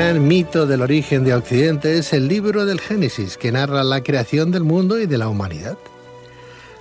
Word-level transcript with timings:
Gran 0.00 0.26
mito 0.26 0.66
del 0.66 0.80
origen 0.80 1.24
de 1.24 1.34
Occidente 1.34 1.98
es 1.98 2.14
el 2.14 2.26
libro 2.26 2.64
del 2.64 2.80
Génesis, 2.80 3.36
que 3.36 3.52
narra 3.52 3.84
la 3.84 4.02
creación 4.02 4.50
del 4.50 4.64
mundo 4.64 4.98
y 4.98 5.04
de 5.04 5.18
la 5.18 5.28
humanidad. 5.28 5.76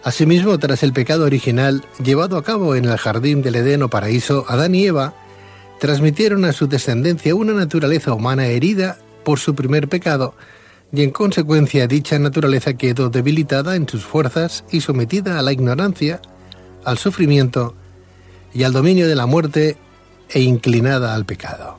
Asimismo, 0.06 0.58
tras 0.58 0.84
el 0.84 0.94
pecado 0.94 1.26
original 1.26 1.84
llevado 2.02 2.38
a 2.38 2.44
cabo 2.46 2.76
en 2.76 2.86
el 2.86 2.98
jardín 2.98 3.42
del 3.42 3.58
Edén 3.58 3.84
o 3.84 3.90
paraíso, 3.90 4.46
Adán 4.48 4.74
y 4.74 4.86
Eva 4.86 5.16
transmitieron 5.82 6.46
a 6.46 6.54
su 6.54 6.68
descendencia 6.68 7.36
una 7.36 7.52
naturaleza 7.52 8.14
humana 8.14 8.46
herida 8.46 8.98
por 9.26 9.38
su 9.38 9.54
primer 9.54 9.90
pecado, 9.90 10.34
y 10.94 11.04
en 11.04 11.12
consecuencia 11.12 11.88
dicha 11.88 12.18
naturaleza 12.20 12.76
quedó 12.76 13.10
debilitada 13.10 13.76
en 13.76 13.86
sus 13.86 14.06
fuerzas 14.06 14.64
y 14.72 14.80
sometida 14.80 15.40
a 15.40 15.42
la 15.42 15.52
ignorancia, 15.52 16.22
al 16.86 16.98
sufrimiento 16.98 17.76
y 18.54 18.64
al 18.64 18.72
dominio 18.72 19.10
de 19.10 19.16
la 19.16 19.26
muerte 19.26 19.76
e 20.30 20.40
inclinada 20.40 21.16
al 21.16 21.26
pecado. 21.26 21.79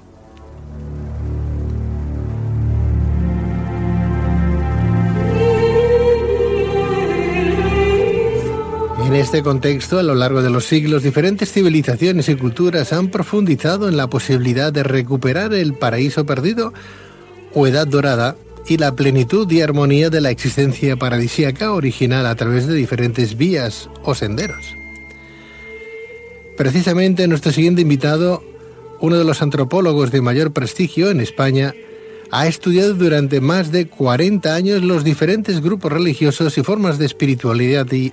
En 9.11 9.17
este 9.17 9.43
contexto, 9.43 9.99
a 9.99 10.05
lo 10.05 10.15
largo 10.15 10.41
de 10.41 10.51
los 10.51 10.67
siglos, 10.67 11.03
diferentes 11.03 11.51
civilizaciones 11.51 12.29
y 12.29 12.37
culturas 12.37 12.93
han 12.93 13.09
profundizado 13.09 13.89
en 13.89 13.97
la 13.97 14.07
posibilidad 14.07 14.73
de 14.73 14.85
recuperar 14.85 15.53
el 15.53 15.75
paraíso 15.75 16.25
perdido 16.25 16.73
o 17.53 17.67
edad 17.67 17.89
dorada 17.89 18.37
y 18.69 18.77
la 18.77 18.95
plenitud 18.95 19.51
y 19.51 19.63
armonía 19.63 20.11
de 20.11 20.21
la 20.21 20.31
existencia 20.31 20.95
paradisíaca 20.97 21.73
original 21.73 22.25
a 22.25 22.37
través 22.37 22.69
de 22.69 22.75
diferentes 22.75 23.37
vías 23.37 23.91
o 24.05 24.15
senderos. 24.15 24.77
Precisamente 26.57 27.27
nuestro 27.27 27.51
siguiente 27.51 27.83
invitado, 27.83 28.45
uno 29.01 29.19
de 29.19 29.25
los 29.25 29.43
antropólogos 29.43 30.13
de 30.13 30.21
mayor 30.21 30.53
prestigio 30.53 31.11
en 31.11 31.19
España, 31.19 31.75
ha 32.31 32.47
estudiado 32.47 32.95
durante 32.95 33.41
más 33.41 33.73
de 33.73 33.89
40 33.89 34.55
años 34.55 34.85
los 34.85 35.03
diferentes 35.03 35.61
grupos 35.61 35.91
religiosos 35.91 36.57
y 36.57 36.63
formas 36.63 36.97
de 36.97 37.07
espiritualidad 37.07 37.91
y, 37.91 38.13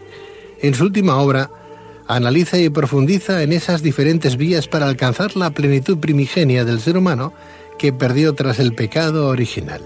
en 0.62 0.74
su 0.74 0.84
última 0.86 1.18
obra, 1.18 1.50
analiza 2.08 2.58
y 2.58 2.70
profundiza 2.70 3.44
en 3.44 3.54
esas 3.54 3.84
diferentes 3.84 4.38
vías 4.38 4.68
para 4.68 4.88
alcanzar 4.88 5.36
la 5.36 5.52
plenitud 5.52 5.98
primigenia 5.98 6.66
del 6.66 6.80
ser 6.80 6.98
humano 6.98 7.34
que 7.78 7.94
perdió 7.94 8.34
tras 8.34 8.60
el 8.60 8.74
pecado 8.74 9.28
original. 9.28 9.82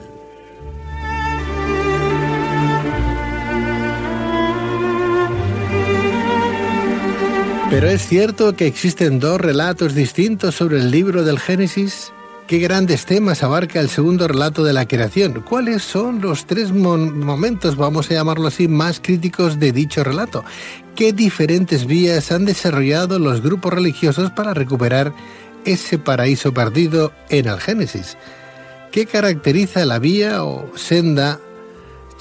Pero 7.72 7.88
es 7.88 8.06
cierto 8.06 8.54
que 8.58 8.68
existen 8.68 9.20
dos 9.20 9.40
relatos 9.40 9.96
distintos 9.96 10.56
sobre 10.56 10.80
el 10.80 10.92
libro 10.92 11.24
del 11.24 11.40
Génesis. 11.40 12.12
¿Qué 12.52 12.60
grandes 12.60 13.06
temas 13.06 13.44
abarca 13.44 13.80
el 13.80 13.88
segundo 13.88 14.28
relato 14.28 14.66
de 14.66 14.74
la 14.74 14.86
creación? 14.86 15.42
¿Cuáles 15.42 15.84
son 15.84 16.20
los 16.20 16.48
tres 16.48 16.74
momentos, 16.74 17.78
vamos 17.78 18.12
a 18.12 18.16
llamarlo 18.16 18.50
así, 18.50 18.68
más 18.68 19.00
críticos 19.00 19.58
de 19.58 19.72
dicho 19.72 20.04
relato? 20.04 20.44
¿Qué 20.94 21.14
diferentes 21.14 21.86
vías 21.86 22.30
han 22.30 22.44
desarrollado 22.44 23.20
los 23.20 23.42
grupos 23.42 23.74
religiosos 23.74 24.32
para 24.32 24.54
recuperar 24.54 25.14
ese 25.64 25.98
paraíso 25.98 26.54
perdido 26.54 27.14
en 27.30 27.48
el 27.48 27.58
Génesis? 27.58 28.18
¿Qué 28.92 29.06
caracteriza 29.06 29.86
la 29.86 30.00
vía 30.00 30.44
o 30.44 30.76
senda 30.76 31.40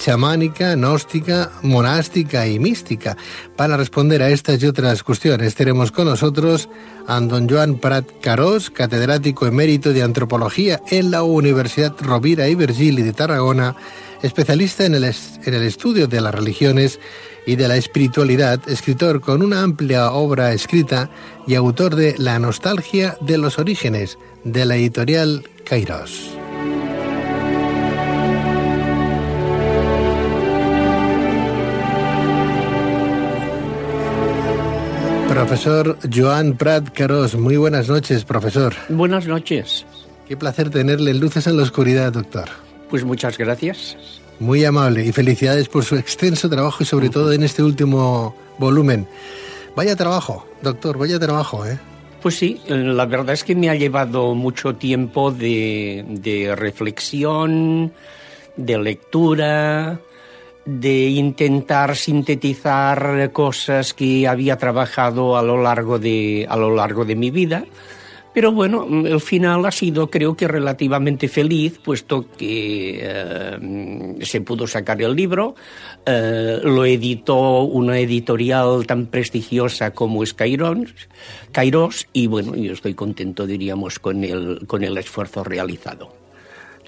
chamánica, 0.01 0.75
gnóstica, 0.75 1.51
monástica 1.61 2.47
y 2.47 2.57
mística. 2.57 3.15
Para 3.55 3.77
responder 3.77 4.23
a 4.23 4.29
estas 4.29 4.61
y 4.61 4.65
otras 4.65 5.03
cuestiones 5.03 5.53
tenemos 5.53 5.91
con 5.91 6.05
nosotros 6.05 6.69
a 7.07 7.19
don 7.19 7.47
Joan 7.47 7.75
Prat 7.75 8.05
Carós, 8.19 8.71
catedrático 8.71 9.45
emérito 9.45 9.93
de 9.93 10.01
antropología 10.01 10.81
en 10.89 11.11
la 11.11 11.21
Universidad 11.21 11.93
Rovira 11.99 12.47
y 12.47 12.55
Virgili 12.55 13.03
de 13.03 13.13
Tarragona, 13.13 13.75
especialista 14.23 14.85
en 14.85 14.95
el, 14.95 15.03
en 15.03 15.53
el 15.53 15.63
estudio 15.63 16.07
de 16.07 16.19
las 16.19 16.33
religiones 16.33 16.99
y 17.45 17.55
de 17.55 17.67
la 17.67 17.77
espiritualidad, 17.77 18.59
escritor 18.67 19.21
con 19.21 19.43
una 19.43 19.61
amplia 19.61 20.11
obra 20.11 20.51
escrita 20.51 21.11
y 21.45 21.53
autor 21.53 21.95
de 21.95 22.15
La 22.17 22.39
nostalgia 22.39 23.17
de 23.21 23.37
los 23.37 23.59
orígenes, 23.59 24.17
de 24.43 24.65
la 24.65 24.75
editorial 24.77 25.47
Kairos. 25.63 26.40
Profesor 35.31 35.97
Joan 36.13 36.57
Prat 36.57 36.89
Carós, 36.89 37.35
muy 37.35 37.55
buenas 37.55 37.87
noches, 37.87 38.25
profesor. 38.25 38.73
Buenas 38.89 39.25
noches. 39.27 39.85
Qué 40.27 40.35
placer 40.35 40.69
tenerle 40.69 41.13
luces 41.13 41.47
en 41.47 41.55
la 41.55 41.63
oscuridad, 41.63 42.11
doctor. 42.11 42.49
Pues 42.89 43.05
muchas 43.05 43.37
gracias. 43.37 43.95
Muy 44.39 44.65
amable 44.65 45.05
y 45.05 45.13
felicidades 45.13 45.69
por 45.69 45.85
su 45.85 45.95
extenso 45.95 46.49
trabajo 46.49 46.83
y 46.83 46.85
sobre 46.85 47.09
todo 47.09 47.31
en 47.31 47.43
este 47.43 47.63
último 47.63 48.35
volumen. 48.57 49.07
Vaya 49.73 49.95
trabajo, 49.95 50.45
doctor, 50.61 50.97
vaya 50.97 51.17
trabajo, 51.17 51.65
¿eh? 51.65 51.79
Pues 52.21 52.35
sí, 52.35 52.59
la 52.67 53.05
verdad 53.05 53.33
es 53.33 53.45
que 53.45 53.55
me 53.55 53.69
ha 53.69 53.75
llevado 53.75 54.35
mucho 54.35 54.75
tiempo 54.75 55.31
de, 55.31 56.03
de 56.09 56.57
reflexión, 56.57 57.93
de 58.57 58.77
lectura, 58.77 59.97
de 60.65 61.09
intentar 61.09 61.95
sintetizar 61.95 63.31
cosas 63.31 63.93
que 63.93 64.27
había 64.27 64.57
trabajado 64.57 65.37
a 65.37 65.41
lo 65.41 65.61
largo 65.61 65.99
de, 65.99 66.45
a 66.49 66.55
lo 66.57 66.75
largo 66.75 67.05
de 67.05 67.15
mi 67.15 67.31
vida. 67.31 67.65
Pero 68.33 68.53
bueno, 68.53 68.87
el 69.05 69.19
final 69.19 69.65
ha 69.65 69.71
sido 69.71 70.09
creo 70.09 70.37
que 70.37 70.47
relativamente 70.47 71.27
feliz, 71.27 71.79
puesto 71.83 72.27
que 72.37 72.99
eh, 73.01 74.15
se 74.21 74.39
pudo 74.39 74.67
sacar 74.67 75.01
el 75.01 75.13
libro, 75.13 75.55
eh, 76.05 76.59
lo 76.63 76.85
editó 76.85 77.63
una 77.63 77.99
editorial 77.99 78.87
tan 78.87 79.07
prestigiosa 79.07 79.91
como 79.91 80.23
es 80.23 80.33
Kairos, 80.33 82.07
y 82.13 82.27
bueno, 82.27 82.55
yo 82.55 82.71
estoy 82.71 82.93
contento, 82.93 83.45
diríamos, 83.45 83.99
con 83.99 84.23
el, 84.23 84.65
con 84.65 84.85
el 84.85 84.97
esfuerzo 84.97 85.43
realizado. 85.43 86.20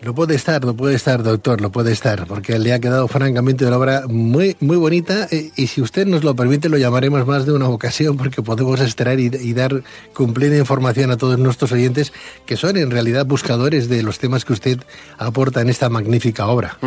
Lo 0.04 0.14
puede 0.14 0.36
estar, 0.36 0.66
lo 0.66 0.76
puede 0.76 0.96
estar, 0.96 1.24
doctor, 1.24 1.62
lo 1.62 1.72
puede 1.72 1.94
estar, 1.94 2.28
porque 2.28 2.60
le 2.60 2.74
ha 2.74 2.80
quedado 2.80 3.08
francamente 3.08 3.66
una 3.66 3.78
obra 3.78 4.04
muy, 4.10 4.58
muy 4.60 4.76
bonita 4.76 5.30
eh, 5.32 5.52
y 5.56 5.68
si 5.68 5.82
usted 5.82 6.06
nos 6.06 6.26
lo 6.26 6.36
permite 6.36 6.68
lo 6.68 6.78
llamaremos 6.78 7.26
más 7.26 7.46
de 7.46 7.54
una 7.54 7.70
ocasión 7.70 8.18
porque 8.18 8.42
podemos 8.42 8.82
extraer 8.82 9.22
y, 9.22 9.54
dar 9.54 9.82
cumplida 10.14 10.58
información 10.58 11.12
a 11.12 11.18
todos 11.18 11.40
nuestros 11.40 11.72
oyentes 11.72 12.12
que 12.46 12.58
son 12.58 12.76
en 12.76 12.92
realidad 12.92 13.26
buscadores 13.26 13.88
de 13.88 14.04
los 14.04 14.20
temas 14.20 14.44
que 14.44 14.52
usted 14.52 14.80
aporta 15.18 15.62
en 15.62 15.70
esta 15.70 15.88
magnífica 15.88 16.48
obra. 16.48 16.78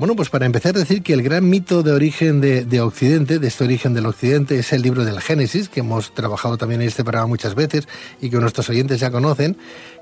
Bueno, 0.00 0.16
pues 0.16 0.30
para 0.30 0.46
empezar 0.46 0.72
decir 0.72 1.02
que 1.02 1.12
el 1.12 1.22
gran 1.22 1.50
mito 1.50 1.82
de 1.82 1.92
origen 1.92 2.40
de, 2.40 2.80
Occidente, 2.80 3.38
de 3.38 3.48
este 3.48 3.64
origen 3.64 3.92
del 3.92 4.06
Occidente, 4.06 4.58
es 4.58 4.72
el 4.72 4.80
libro 4.80 5.04
del 5.04 5.20
Génesis, 5.20 5.68
que 5.68 5.80
hemos 5.80 6.14
trabajado 6.14 6.56
también 6.56 6.80
en 6.80 6.88
este 6.88 7.04
programa 7.04 7.26
muchas 7.26 7.54
veces 7.54 7.86
y 8.18 8.30
que 8.30 8.38
nuestros 8.38 8.70
oyentes 8.70 8.98
ya 8.98 9.10
conocen, 9.10 9.58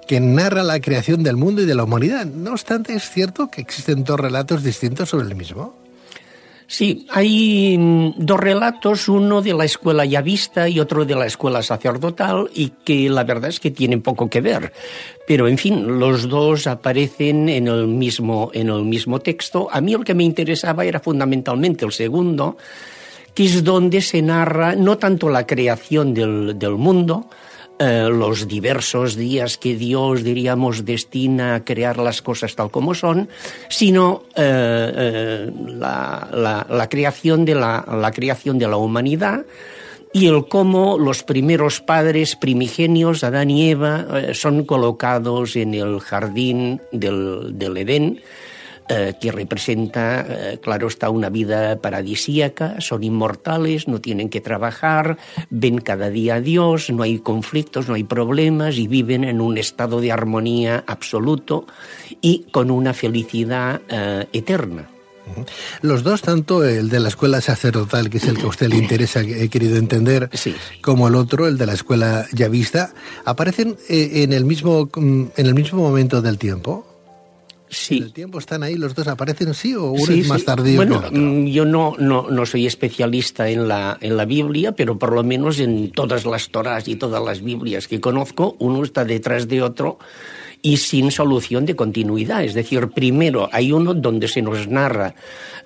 que 0.07 0.21
narra 0.21 0.63
la 0.63 0.81
creación 0.81 1.25
del 1.25 1.37
mundo 1.37 1.63
y 1.63 1.67
de 1.67 1.75
la 1.75 1.83
humanidad. 1.83 2.27
No 2.27 2.53
obstante, 2.53 2.95
es 2.95 3.11
cierto 3.11 3.51
que 3.51 3.61
existen 3.61 4.05
dos 4.05 4.21
relatos 4.21 4.63
distintos 4.63 5.09
sobre 5.09 5.27
el 5.27 5.35
mismo. 5.35 5.75
Sí, 6.71 7.07
hay 7.09 7.79
dos 8.19 8.39
relatos, 8.39 9.09
uno 9.09 9.41
de 9.41 9.55
la 9.55 9.65
escuela 9.65 10.05
yavista 10.05 10.69
y 10.69 10.79
otro 10.81 11.07
de 11.07 11.15
la 11.15 11.25
escuela 11.25 11.63
sacerdotal, 11.63 12.51
y 12.53 12.73
que 12.85 13.09
la 13.09 13.25
verdad 13.25 13.49
es 13.49 13.59
que 13.59 13.71
tienen 13.71 14.03
poco 14.03 14.29
que 14.29 14.43
ver. 14.43 14.71
Pero, 15.27 15.49
en 15.49 15.57
fin, 15.57 15.99
los 15.99 16.29
dos 16.29 16.67
aparecen 16.67 17.49
en 17.49 17.69
el 17.69 17.87
mismo, 17.87 18.51
en 18.53 18.69
el 18.69 18.83
mismo 18.83 19.19
texto. 19.19 19.69
A 19.73 19.81
mí 19.81 19.93
lo 19.93 20.01
que 20.01 20.13
me 20.13 20.25
interesaba 20.25 20.85
era 20.85 21.01
fundamentalmente 21.01 21.87
el 21.87 21.93
segundo, 21.93 22.59
que 23.33 23.47
es 23.47 23.65
donde 23.65 24.03
se 24.03 24.21
narra 24.21 24.77
no 24.77 24.99
tanto 24.99 25.31
la 25.31 25.47
creación 25.47 26.13
del, 26.13 26.59
del 26.59 26.73
mundo, 26.73 27.31
eh, 27.81 28.09
los 28.11 28.49
diversos 28.49 29.15
días 29.15 29.57
que 29.57 29.77
Dios, 29.77 30.25
diríamos, 30.25 30.85
destina 30.85 31.55
a 31.55 31.65
crear 31.65 31.99
las 31.99 32.23
cosas 32.23 32.57
tal 32.57 32.73
como 32.73 32.93
son, 32.93 33.29
sino 33.69 34.25
eh, 34.35 34.93
eh, 34.97 35.53
la, 35.79 36.87
creación 36.91 37.45
de 37.45 37.55
la, 37.55 37.85
la 37.89 38.11
creación 38.11 38.59
de 38.59 38.67
la 38.67 38.77
humanidad 38.77 39.47
y 40.13 40.27
el 40.27 40.49
cómo 40.49 40.99
los 40.99 41.23
primeros 41.23 41.81
padres 41.81 42.35
primigenios, 42.35 43.23
Adán 43.23 43.51
y 43.51 43.71
Eva, 43.71 44.07
son 44.33 44.65
colocados 44.65 45.55
en 45.55 45.75
el 45.75 46.01
jardín 46.01 46.81
del, 46.91 47.59
del 47.59 47.77
Edén, 47.77 48.21
eh, 48.91 49.15
que 49.21 49.31
representa, 49.33 50.25
eh, 50.29 50.59
claro 50.63 50.89
está, 50.89 51.11
una 51.11 51.29
vida 51.29 51.77
paradisíaca, 51.81 52.81
son 52.81 53.05
inmortales, 53.05 53.87
no 53.87 54.01
tienen 54.01 54.31
que 54.31 54.41
trabajar, 54.41 55.19
ven 55.51 55.79
cada 55.79 56.09
día 56.09 56.37
a 56.37 56.41
Dios, 56.41 56.89
no 56.91 57.03
hay 57.03 57.19
conflictos, 57.19 57.89
no 57.89 57.95
hay 57.95 58.05
problemas 58.05 58.77
y 58.77 58.89
viven 58.89 59.25
en 59.25 59.41
un 59.41 59.59
estado 59.59 60.01
de 60.01 60.11
armonía 60.11 60.85
absoluto 60.87 61.67
y 62.23 62.47
con 62.51 62.71
una 62.71 62.95
felicidad 62.95 63.83
eh, 63.89 64.27
eterna. 64.33 64.89
Los 65.83 66.03
dos, 66.03 66.23
tanto 66.23 66.65
el 66.65 66.89
de 66.89 67.01
la 67.01 67.09
escuela 67.09 67.43
sacerdotal, 67.43 68.09
que 68.09 68.17
es 68.17 68.25
el 68.25 68.39
que 68.39 68.45
a 68.45 68.49
usted 68.49 68.69
le 68.69 68.77
interesa, 68.77 69.23
que 69.23 69.43
he 69.43 69.51
querido 69.51 69.77
entender, 69.77 70.31
como 70.81 71.09
el 71.09 71.15
otro, 71.15 71.47
el 71.47 71.59
de 71.59 71.67
la 71.67 71.75
escuela 71.75 72.27
yavista, 72.33 72.95
aparecen 73.27 73.77
en 73.91 74.33
el 74.33 74.47
mismo 74.47 74.89
mm, 74.95 75.25
en 75.37 75.47
el 75.47 75.55
mismo 75.55 75.83
momento 75.83 76.23
del 76.23 76.39
tiempo. 76.39 76.88
Sí. 77.71 77.99
el 77.99 78.13
tiempo 78.13 78.39
están 78.39 78.63
ahí, 78.63 78.77
los 78.77 78.95
dos 78.95 79.07
aparecen, 79.09 79.55
sí, 79.55 79.75
o 79.75 79.91
uno 79.91 80.13
es 80.13 80.29
más 80.29 80.45
tardío 80.45 80.77
bueno, 80.77 81.03
mm, 81.11 81.47
Yo 81.47 81.65
no, 81.65 81.95
no, 81.99 82.31
no 82.31 82.47
soy 82.47 82.67
especialista 82.67 83.49
en 83.49 83.69
la, 83.69 83.99
en 84.01 84.17
la 84.17 84.25
Biblia, 84.25 84.73
pero 84.73 84.99
por 84.99 85.13
lo 85.13 85.23
menos 85.23 85.59
en 85.61 85.91
todas 85.91 86.25
las 86.25 86.49
Torás 86.49 86.89
y 86.89 86.97
todas 86.97 87.23
las 87.23 87.43
Biblias 87.43 87.89
que 87.89 88.01
conozco, 88.01 88.57
uno 88.59 88.83
está 88.83 89.05
detrás 89.05 89.49
de 89.49 89.63
otro 89.63 89.99
y 90.63 90.77
sin 90.79 91.11
solución 91.11 91.67
de 91.67 91.77
continuidad. 91.77 92.45
Es 92.45 92.55
decir, 92.55 92.89
primero 92.89 93.49
hay 93.53 93.73
uno 93.73 93.95
donde 93.95 94.29
se 94.29 94.43
nos 94.43 94.69
narra 94.69 95.15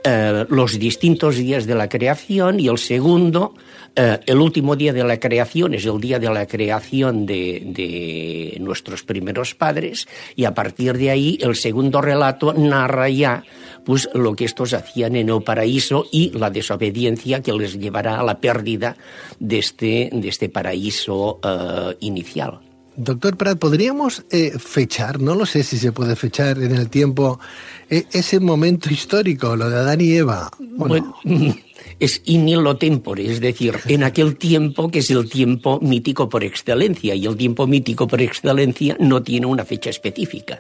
eh, 0.05 0.45
los 0.49 0.79
distintos 0.79 1.37
días 1.37 1.67
de 1.67 1.75
la 1.75 1.89
creación 1.89 2.61
y 2.61 2.69
el 2.69 2.79
segundo, 2.79 3.55
eh, 3.95 4.19
el 4.27 4.39
último 4.39 4.75
día 4.75 4.93
de 4.93 5.05
la 5.05 5.21
creación 5.21 5.75
es 5.75 5.87
el 5.87 6.01
día 6.01 6.19
de 6.19 6.29
la 6.29 6.47
creación 6.47 7.25
de, 7.25 7.63
de, 7.67 8.57
nuestros 8.61 9.03
primeros 9.05 9.55
padres 9.55 10.09
y 10.35 10.45
a 10.45 10.55
partir 10.55 10.99
de 10.99 11.11
ahí 11.11 11.39
el 11.41 11.55
segundo 11.55 12.01
relato 12.01 12.53
narra 12.53 13.09
ya 13.09 13.45
pues 13.85 14.09
lo 14.15 14.35
que 14.35 14.45
estos 14.45 14.75
hacían 14.75 15.17
en 15.17 15.29
el 15.29 15.43
paraíso 15.43 16.07
y 16.11 16.31
la 16.31 16.51
desobediencia 16.51 17.43
que 17.43 17.53
les 17.53 17.79
llevará 17.79 18.21
a 18.21 18.25
la 18.25 18.41
pérdida 18.41 18.97
de 19.39 19.59
este, 19.59 20.11
de 20.13 20.29
este 20.29 20.49
paraíso 20.49 21.41
uh, 21.43 21.93
inicial. 22.01 22.72
Doctor 22.97 23.37
Prat, 23.37 23.59
¿podríamos 23.59 24.25
eh, 24.31 24.53
fechar, 24.59 25.21
no 25.21 25.35
lo 25.35 25.47
sé 25.47 25.63
si 25.63 25.79
se 25.79 25.93
puede 25.93 26.15
fechar 26.15 26.59
en 26.59 26.75
el 26.75 26.91
tiempo, 26.91 27.41
eh, 27.89 28.05
ese 28.13 28.39
momento 28.39 28.91
histórico, 28.91 29.57
lo 29.57 29.71
de 29.71 29.77
Adán 29.77 30.01
y 30.01 30.13
Eva? 30.13 30.51
Bueno, 30.59 31.17
es 31.99 32.21
in 32.27 32.49
illo 32.49 32.77
tempore, 32.77 33.31
es 33.31 33.41
decir, 33.41 33.79
en 33.87 34.05
aquel 34.05 34.37
tiempo 34.37 34.91
que 34.91 34.99
es 34.99 35.11
el 35.11 35.29
tiempo 35.29 35.81
mítico 35.81 36.29
por 36.29 36.45
excelencia, 36.45 37.15
y 37.15 37.25
el 37.27 37.37
tiempo 37.37 37.67
mítico 37.67 38.07
por 38.07 38.21
excelencia 38.21 38.97
no 39.01 39.23
tiene 39.23 39.47
una 39.47 39.65
fecha 39.65 39.89
específica. 39.89 40.59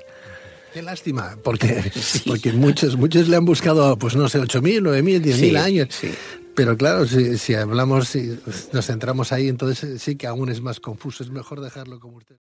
Qué 0.72 0.80
lástima, 0.80 1.36
porque, 1.44 1.92
porque 2.26 2.52
muchos, 2.52 2.96
muchos 2.96 3.28
le 3.28 3.36
han 3.36 3.44
buscado, 3.44 3.98
pues 3.98 4.16
no 4.16 4.28
sé, 4.28 4.40
8.000, 4.40 4.80
9.000, 4.80 5.22
10.000 5.22 5.56
años. 5.58 5.88
Pero 6.54 6.76
claro, 6.76 7.06
si, 7.06 7.54
hablamos, 7.54 8.08
si 8.08 8.38
nos 8.72 8.86
centramos 8.86 9.32
ahí, 9.32 9.48
entonces 9.48 10.02
sí 10.02 10.16
que 10.16 10.26
aún 10.26 10.50
es 10.50 10.60
más 10.60 10.80
confuso. 10.80 11.22
Es 11.22 11.30
mejor 11.30 11.60
dejarlo 11.60 11.98
como 11.98 12.18
usted. 12.18 12.36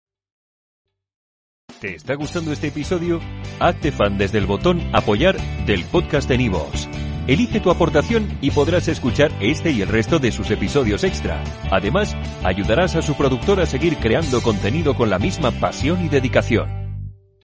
¿Te 1.80 1.96
está 1.96 2.16
gustando 2.16 2.52
este 2.52 2.68
episodio? 2.68 3.22
Hazte 3.60 3.92
fan 3.92 4.18
desde 4.18 4.40
el 4.40 4.46
botón 4.46 4.82
Apoyar 4.94 5.38
del 5.66 5.86
podcast 5.86 6.28
de 6.28 6.38
Nivos. 6.38 6.90
Elige 7.28 7.60
tu 7.60 7.70
aportación 7.70 8.38
y 8.42 8.52
podrás 8.52 8.88
escuchar 8.88 9.32
este 9.40 9.70
y 9.72 9.82
el 9.82 9.88
resto 9.88 10.18
de 10.18 10.32
sus 10.32 10.50
episodios 10.50 11.04
extra. 11.04 11.44
Además, 11.72 12.16
ayudarás 12.44 12.96
a 12.96 13.04
su 13.04 13.16
productor 13.16 13.60
a 13.62 13.68
seguir 13.68 13.98
creando 13.98 14.42
contenido 14.42 14.96
con 14.96 15.12
la 15.12 15.20
misma 15.20 15.52
pasión 15.52 16.04
y 16.04 16.10
dedicación. 16.10 16.79